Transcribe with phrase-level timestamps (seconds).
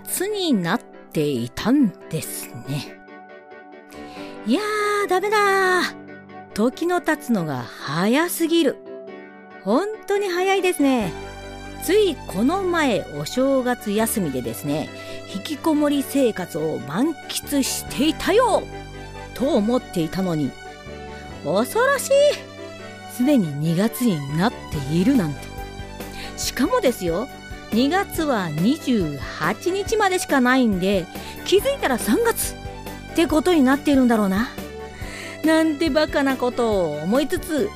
[0.00, 0.80] 月になっ
[1.12, 3.00] ていたんですね。
[4.46, 5.82] いやー、ダメだ
[6.54, 8.76] 時の経つのが早すぎる。
[9.62, 11.12] 本当に早いですね。
[11.82, 14.88] ついこの前お正月休みでですね、
[15.34, 18.62] 引きこもり生活を満喫していたよ
[19.34, 20.50] と思っていたのに、
[21.44, 22.10] 恐ろしい
[23.12, 25.40] すでに2月になっているなんて。
[26.36, 27.28] しかもですよ、
[27.76, 31.04] 2月は28日までしかないんで、
[31.44, 32.54] 気づいたら3月
[33.12, 34.48] ってことになっているんだろうな。
[35.44, 37.68] なんてバカなことを思いつつ、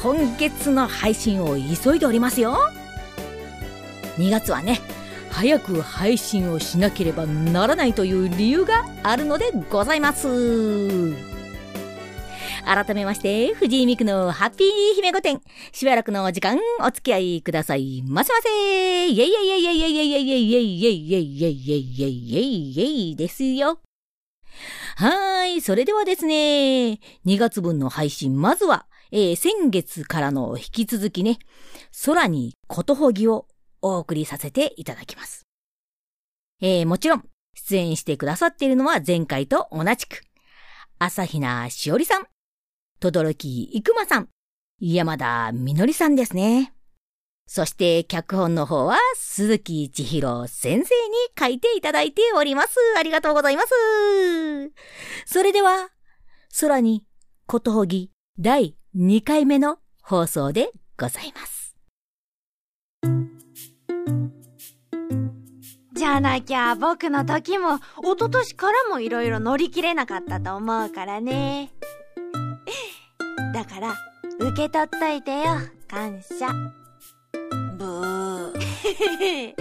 [0.00, 2.58] 今月の配信を急いでおりますよ。
[4.18, 4.80] 2月はね、
[5.30, 11.29] 早く配信をしなければならないという理由があるのでございます。
[12.64, 15.40] 改めまして、藤井美久のハッピー姫御殿。
[15.72, 23.80] しばらくのお時間お付き合いくださいませませイェイイェイイェイイェイイェイイェイイェイイェイイェイイェイイェイイェイイェイイェイですよ。
[24.96, 25.60] はーい。
[25.60, 31.38] それではですね、2月分の配信、まずは、えー、先月からの引き続きね、
[32.04, 33.46] 空にことほぎを
[33.82, 35.46] お送りさせていただきます。
[36.60, 40.22] えー、もちろん、出演してくださっているのは前回と同じく、
[40.98, 42.26] 朝比奈しおりさん、
[43.00, 44.28] とどろきいくまさん、
[44.78, 46.74] 山田みのりさんですね。
[47.46, 50.84] そして脚本の方は鈴木千尋先生に
[51.38, 52.76] 書いていただいております。
[52.98, 53.68] ありがとうございます。
[55.24, 55.88] それでは、
[56.60, 57.02] 空に
[57.46, 61.74] ことほぎ第2回目の放送でございます。
[65.94, 71.72] じゃなきゃ僕の時も一昨年からもいろいろ乗り切れなかったと思うからね。
[73.52, 73.94] だから、
[74.38, 75.46] 受け取っといてよ、
[75.88, 76.52] 感謝。
[77.76, 79.54] ブー。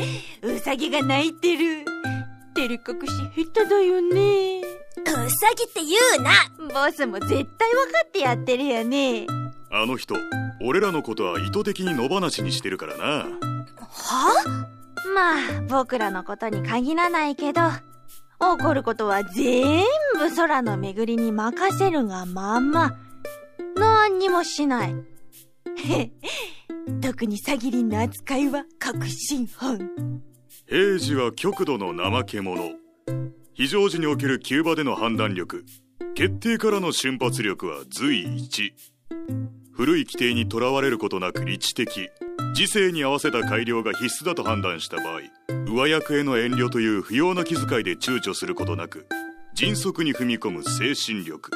[0.56, 1.86] うさぎが泣いてる。
[2.56, 3.14] 照れ隠し
[3.54, 4.62] 下手だよね。
[4.62, 6.32] うさぎって言うな
[6.88, 9.26] ボスも絶対分かってやってるよね。
[9.72, 10.16] あの人、
[10.62, 13.06] 俺らのことは意図的に野放しにしてるからな。
[13.06, 13.26] は
[15.16, 17.62] まあ、僕らのことに限らないけど、
[18.40, 19.84] 起こることは全
[20.18, 22.96] 部空の巡りに任せるがまんま。
[24.00, 24.96] 何にもしない。
[27.02, 29.78] 特に詐欺林の扱いは確信犯。
[30.68, 32.72] 平時は極度の怠け者。
[33.54, 35.66] 非常時における急場での判断力。
[36.16, 38.74] 決定からの瞬発力は随一。
[39.74, 42.10] 古い規定にとらわれることなく理知的。
[42.56, 45.20] 時勢に合わせた改良が必須だと判断した場合、
[45.66, 49.08] 上役への遠慮という不要な気遣いで躊躇することなく、
[49.54, 51.52] 迅速に踏み込む精神力。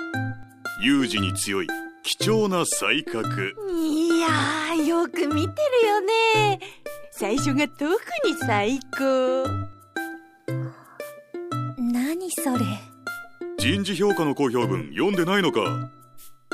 [0.81, 1.67] 有事に強い
[2.03, 3.55] 貴重な才覚。
[3.71, 6.59] いやー、よく見てるよね。
[7.11, 7.89] 最初が特
[8.25, 9.47] に最高。
[11.77, 12.65] 何それ？
[13.57, 15.89] 人事評価の公表文読んでないのか？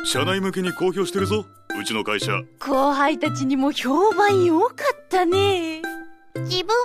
[0.06, 1.46] 社内向けに公表してるぞ、
[1.80, 2.32] うちの会社。
[2.60, 5.82] 後輩たちにも評判良かったね。
[6.36, 6.76] 自分も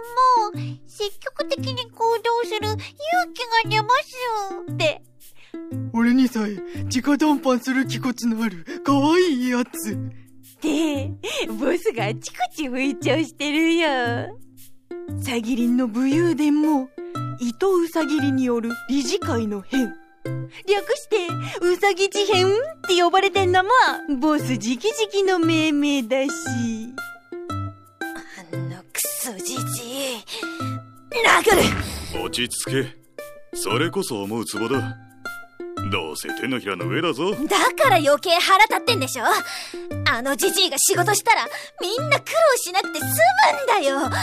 [0.87, 2.79] 積極的に行動する勇
[3.35, 4.17] 気が出ます
[4.73, 5.03] って
[5.97, 6.57] 俺にさえ
[6.93, 9.97] 直談判する気骨のある可愛いやつ。
[10.61, 11.13] で、
[11.49, 13.89] ボスがあちこち吹聴してるよ。
[15.21, 16.89] さぎりんの武勇伝も、
[17.39, 19.95] 糸うさぎりによる理事会の変。
[20.69, 21.29] 略して、
[21.63, 22.51] うさぎ事変っ
[22.89, 23.71] て呼ばれてんのも、
[24.21, 26.31] ボス直々の命名だし。
[28.53, 29.61] あのクソじじい。
[31.25, 32.97] 殴る落ち着け。
[33.55, 35.04] それこそ思うツボだ。
[35.91, 37.31] どうせ手のひらの上だぞ。
[37.33, 37.37] だ
[37.81, 39.25] から余計腹立ってんでしょ？
[40.11, 41.47] あのじじいが仕事したら
[41.81, 43.13] みんな苦労しなくて済むん
[43.67, 44.19] だよ何様だ、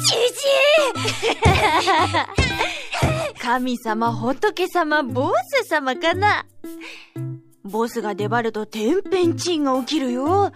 [0.00, 0.14] じじ
[3.32, 6.46] い神様、仏様、ボス様かな？
[7.64, 10.52] ボスが出張ると天変地異が起きるよ。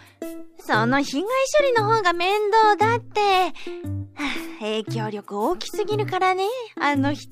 [0.60, 1.28] その被害処
[1.64, 3.52] 理の方が面倒だって。
[4.60, 6.44] 影響力大きすぎるからね、
[6.80, 7.28] あの人。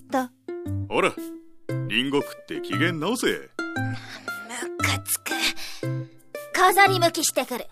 [0.89, 1.13] ほら、
[1.89, 3.27] リンゴ食って機嫌直せ。
[5.05, 5.31] つく。
[6.53, 7.67] 飾り向きしてくる。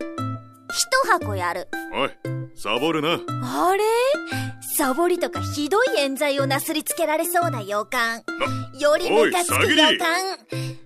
[0.73, 1.69] 一箱やる。
[1.93, 2.11] おい、
[2.55, 3.19] サボるな。
[3.43, 3.83] あれ？
[4.77, 8.23] サボりとかひどい冤罪をなすりつけられそうな予感。
[8.79, 10.39] よりムカつく予感。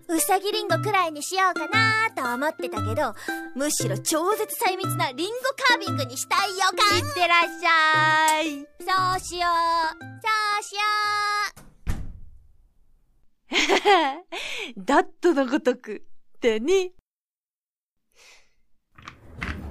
[0.08, 3.14] うさぎリンゴくらいにしようかなと思ってたけど、
[3.54, 5.34] むしろ超絶細密なリンゴ
[5.68, 6.98] カービングにしたい予感。
[6.98, 8.66] いってらっしゃい。
[8.80, 9.98] そうしよう。
[10.00, 10.18] そ
[10.60, 10.80] うしよ
[11.64, 11.67] う。
[14.76, 16.04] ダットのごとく、
[16.36, 16.92] ってね。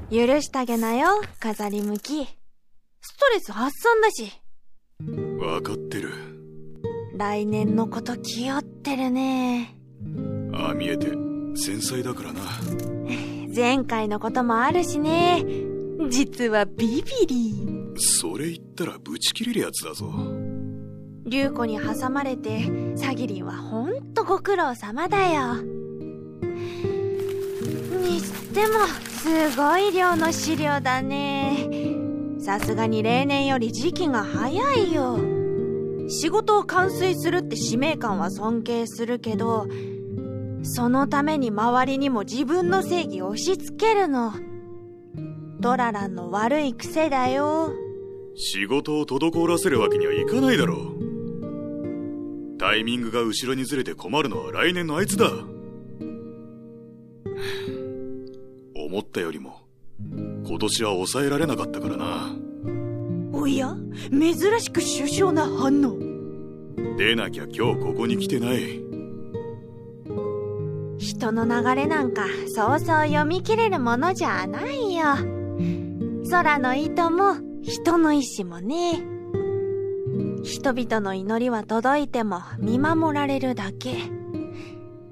[0.10, 2.26] 許してあげなよ、飾り向き。
[2.26, 4.42] ストレス発散だし。
[5.40, 6.12] わかってる。
[7.18, 9.76] 来年のこと気負ってるね。
[10.54, 11.08] ああ見えて、
[11.56, 12.42] 繊細だからな。
[13.56, 15.46] 前回のこともあるしね。
[16.10, 17.54] 実はビビリ。
[17.98, 20.47] それ言ったらブチ切れるやつだぞ。
[21.28, 22.62] 竜子に挟まれて、
[22.96, 25.56] サギリンはほんとご苦労様だよ。
[28.02, 28.68] にしても、
[29.20, 31.70] すごい量の資料だね。
[32.40, 35.20] さすがに例年より時期が早いよ。
[36.08, 39.68] 仕事を完遂するって使命感は尊敬するけど、
[40.64, 44.32] そのために周りにも自分の正義を押し付けるの。
[45.60, 47.74] ドラランの悪い癖だよ。
[48.36, 50.97] 仕事を滞らせるわけにはいかないだろう。
[52.68, 55.32] タイミングが後ろにずれて困るのは来年のあいつだ。
[58.76, 59.62] 思ったよりも、
[60.46, 62.36] 今年は抑えられなかったからな。
[63.32, 63.74] おや？
[64.12, 65.98] 珍しく首相な反応。
[66.98, 68.82] 出なきゃ今日ここに来てない。
[70.98, 75.06] 人の流れなんかそうそう読み切れるものじゃないよ。
[76.30, 79.02] 空の糸も人の意志もね。
[80.48, 83.98] 人々の祈りは届いても見守られるだけ。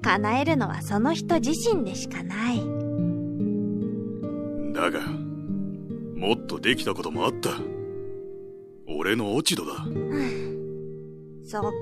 [0.00, 2.58] 叶えるのはその人自身でしかない。
[4.72, 5.00] だが、
[6.16, 7.50] もっとできたこともあった。
[8.88, 9.84] 俺の落ち度だ。
[11.44, 11.72] そこ、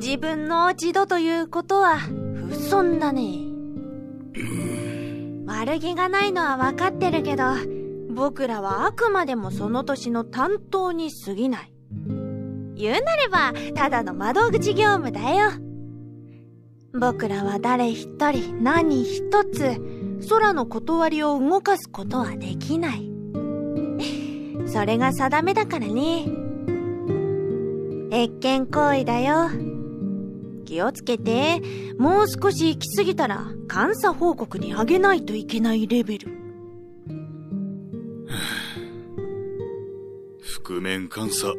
[0.00, 3.46] 自分の落ち度ということは不損だね。
[5.46, 7.44] 悪気がないのは分かってるけど、
[8.12, 11.72] 僕らはあくまでもその年の担当に過ぎない。
[12.80, 15.50] 言うなれば、ただの窓口業務だよ。
[16.98, 19.80] 僕らは誰一人何一つ
[20.28, 23.10] 空の断りを動かすことはできない。
[24.66, 26.26] それが定めだからね。
[28.12, 29.50] 越権行為だよ。
[30.64, 31.60] 気をつけて、
[31.98, 36.39] もう少し行き過ぎたら監査報告にあげないといけないレベル。
[40.70, 41.52] 覆面監査、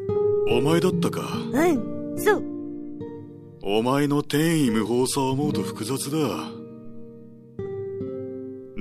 [0.49, 1.21] お前だったか？
[1.51, 2.43] うん、そう。
[3.61, 6.17] お前の天意無法さを思うと複雑だ。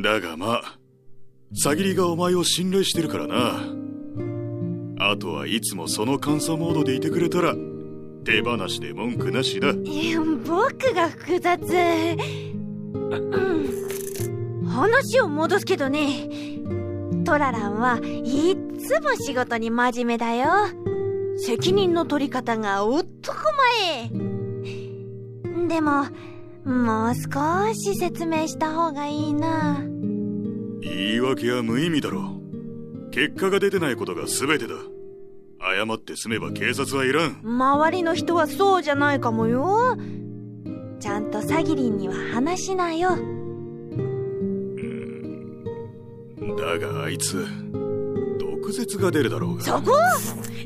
[0.01, 0.79] だがまあ、
[1.55, 3.61] さぎりがお前を信頼してるからな。
[5.01, 7.57] あとはいつもその監査モードでいてくれたら、
[8.25, 9.73] 手放しで文句なしだ。
[9.73, 11.61] いや、僕が複雑。
[11.61, 11.67] う
[14.65, 14.65] ん。
[14.69, 16.29] 話を戻すけどね。
[17.31, 20.49] トラランはいっつも仕事に真面目だよ。
[21.37, 23.37] 責任の取り方が男
[23.79, 24.09] 前。
[25.69, 26.07] でも、
[26.65, 29.79] もう少し説明した方がいいな。
[30.81, 32.41] 言い訳は無意味だろ
[33.07, 33.11] う。
[33.13, 34.75] 結果が出てないことが全てだ。
[35.61, 37.41] 謝って済めば警察はいらん。
[37.45, 39.97] 周りの人はそうじゃないかもよ。
[40.99, 43.11] ちゃんとサギリンには話しなよ。
[46.61, 47.47] だがあいつ、
[48.39, 49.63] 毒舌が出るだろうが。
[49.63, 49.93] そこ？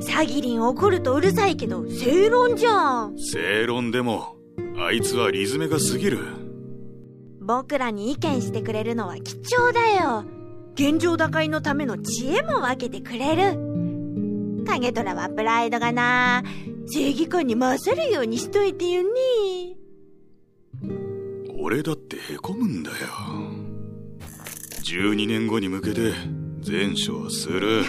[0.00, 3.17] サギリン怒るとうるさいけど、正論じゃん。
[3.17, 4.37] 正論でも、
[4.76, 6.19] あいつはリズメが過ぎる。
[7.41, 10.24] 僕らに意見してくれるのは貴重だよ。
[10.74, 14.65] 現状打開のための知恵も分けてくれる。
[14.67, 16.43] 影虎はプライドがな、
[16.86, 19.10] 正義感に勝るようにしといてよね。
[21.60, 22.96] 俺だって凹むんだよ。
[24.84, 26.12] 12年後に向けて
[26.67, 27.84] 前処する。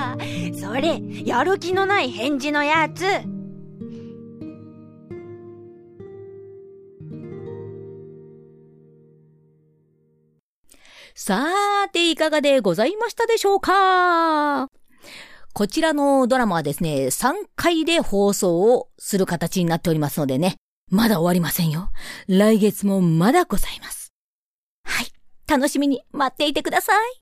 [0.58, 3.04] それ、やる気のない返事のやつ。
[11.14, 14.68] さーて、いかがでございましたでしょうか？
[15.52, 20.56] こちらのドラマはですね、3回で放送をする形になっておりますのでね、
[20.90, 21.90] まだ終わりませんよ。
[22.26, 24.12] 来月もまだございます。
[24.84, 25.17] はい。
[25.48, 27.20] 楽しみに待っていてください。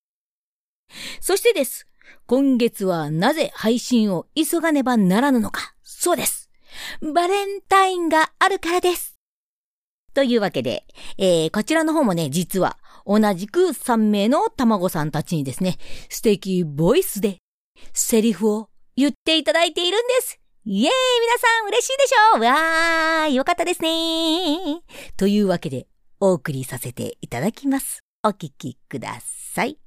[1.21, 1.87] そしてです。
[2.27, 5.75] 今月はなぜ配信を急がねばならぬのか。
[5.83, 6.51] そうです。
[7.15, 9.15] バレンタインがあるからです。
[10.15, 10.87] というわけで、
[11.19, 15.79] えー、こちらの方もね、実は同じく3名の卵さんたちにですね、
[16.09, 17.39] 素敵ボイスで
[17.93, 20.41] セリフを言っていただいているんです。
[20.65, 22.41] イエーイ皆さん嬉しいでしょう？
[22.41, 24.81] わーよかったですね
[25.17, 25.87] というわけで、
[26.19, 28.01] お送りさせていただきます。
[28.29, 29.21] お聞きくだ
[29.55, 29.79] さい。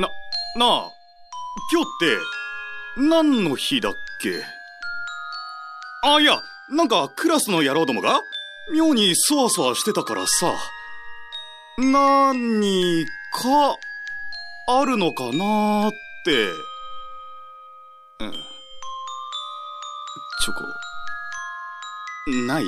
[0.00, 0.08] な、
[0.56, 0.90] なあ、
[1.70, 2.18] 今日って、
[3.08, 4.42] 何の日だっけ？
[6.02, 8.20] あ、いや、なんかクラスの野郎どもが、
[8.74, 10.56] 妙にそわそわしてたからさ。
[11.78, 13.76] 何か、
[14.66, 15.92] あるのかなーっ
[16.24, 16.48] て。
[18.24, 18.32] うん。
[20.42, 20.60] チョコ、
[22.28, 22.64] ない？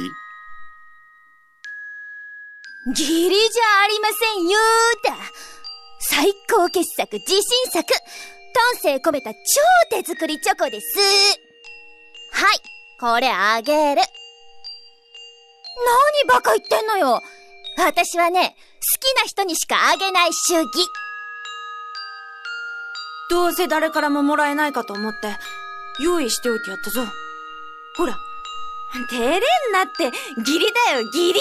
[2.95, 5.17] ギリじゃありませんよーだ。
[6.01, 9.39] 最高傑作、自信作、丹精込めた超
[9.91, 10.99] 手作りチョコです。
[12.33, 12.61] はい、
[13.01, 14.03] これあげる。
[16.25, 17.21] 何バカ言ってんのよ
[17.79, 18.57] 私はね、
[18.95, 20.67] 好きな人にしかあげない主義。
[23.29, 25.37] どうせ誰からももらえないかと思って、
[26.01, 27.05] 用意しておいてやったぞ。
[27.97, 28.17] ほら、
[28.93, 29.41] 照れん
[29.73, 30.05] なって、
[30.39, 31.41] 義理だよ、義理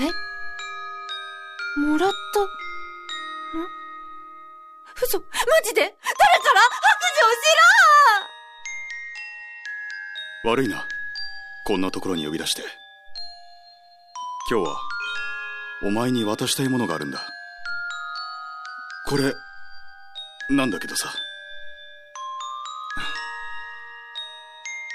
[0.00, 0.10] え
[1.80, 2.46] もらったの
[5.02, 5.24] 嘘マ
[5.64, 6.80] ジで誰から白
[7.18, 7.44] 状し
[10.44, 10.84] ろ悪いな。
[11.64, 12.62] こんなところに呼び出して。
[14.50, 14.76] 今日は、
[15.84, 17.20] お前に渡したいものがあるんだ。
[19.06, 19.32] これ、
[20.50, 21.12] なんだけどさ。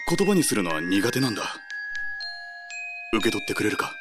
[0.09, 1.43] 言葉にするのは苦手なんだ。
[3.13, 3.93] 受け取ってくれるか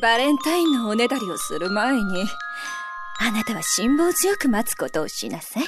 [0.00, 2.26] バレンタインのおねだりをする前に、
[3.20, 5.64] あなたは辛抱強く待つことをしなさい。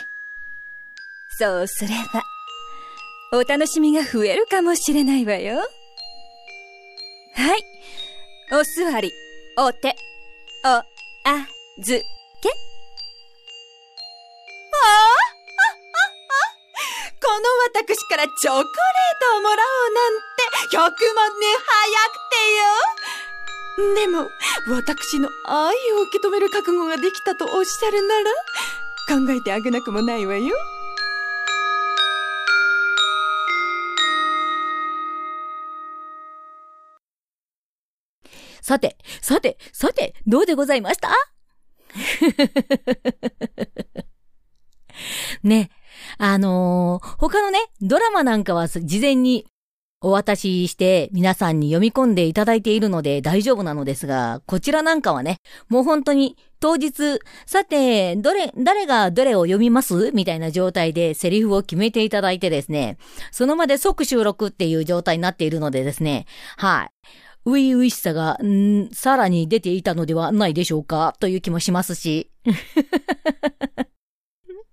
[1.38, 2.22] そうすれば、
[3.38, 5.58] お楽しみが増えるかもしれないわよ。
[7.34, 7.64] はい。
[8.52, 9.12] お座り、
[9.58, 9.94] お手、
[10.64, 10.84] お、あ、
[11.82, 12.02] ず、
[17.74, 18.68] 私からチョコレート
[19.38, 19.58] をもらお
[19.90, 20.44] うなんて、
[20.76, 20.92] 100万
[21.40, 22.36] 年早くて
[23.82, 23.94] よ。
[23.96, 24.30] でも、
[24.68, 28.30] 私の愛を受け止める覚悟ができたとおっしゃるなら、
[29.26, 30.54] 考えてあげなくもないわよ。
[38.62, 41.08] さて、さて、さて、どうでございました？
[45.42, 45.83] ねえ、
[46.18, 49.46] あのー、他のね、ドラマなんかは事前に
[50.00, 60.12] お渡しして皆さんに読み込んでいただいているので大丈夫なのですが、こちらなんかはね、もう本当に当日、さて、どれ、誰がどれを読みます？
[60.12, 62.98] みたいな状態でセリフを決めていただいてですね、
[63.30, 66.26] その場で即収録っていう状態になっているのでですね、
[66.58, 66.90] はい。
[67.46, 71.14] 初々しさが、んさらに出ていたのではないでしょうか？
[71.18, 72.30] という気もしますし。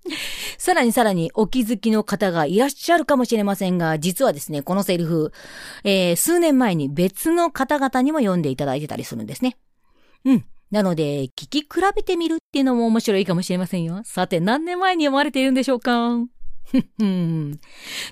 [0.58, 5.31] さらにさらにお気づきの方がいらっしゃるかもしれませんが、実はですね、このセリフ、
[5.84, 9.58] えー、数年前に別の方々にも読んでいただいてたりするんですね。
[10.25, 10.46] うん。
[10.72, 14.01] なので、聞き比べてみるっていうのも面白いかもしれませんよ。
[14.05, 16.17] さて、何年前に読まれているんでしょうか？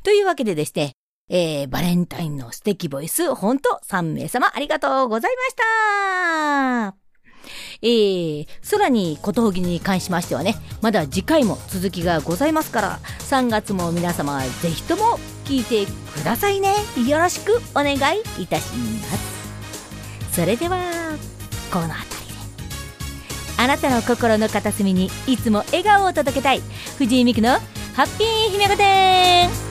[0.03, 0.91] というわけでですね、
[1.29, 7.08] えー、バレンタインの素敵ボイス、ほんと3名様ありがとうございました
[7.81, 16.73] えー、空にことほぎに関しましてはね、まだ次回も続きがございますから、3月も皆様ぜひとも聞いてくださいね。
[17.07, 17.97] よろしくお願い
[18.41, 20.35] いたします。
[20.35, 20.77] それでは、
[21.71, 22.27] この辺り
[23.57, 23.63] で。
[23.63, 26.61] あなたの心の片隅にいつも笑顔を届けたい、
[26.97, 27.59] 藤井美久の
[27.95, 29.68] ハッピー姫御殿